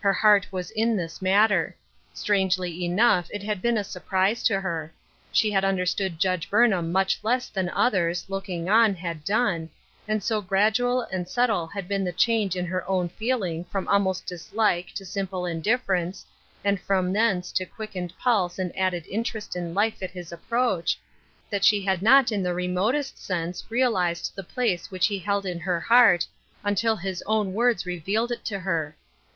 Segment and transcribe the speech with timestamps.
[0.00, 1.76] Her heart was in this matter.
[2.12, 4.92] Strangely enough it had been a surprise to her.
[5.30, 9.70] She had understood Judge Burnham much less than others, looking on, had done,
[10.08, 14.26] and so gradual and subtle had been the change in her own feeling from almost
[14.26, 16.26] dislike to simple indifference,
[16.64, 20.98] and from thence to quickened pulse and added inter est in life at his approach,
[21.50, 25.60] that she had not in the remotest sense realized the place which he held in
[25.60, 26.26] her heart
[26.64, 28.96] until his own words revealed it to her.